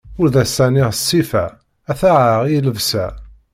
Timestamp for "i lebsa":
2.55-3.07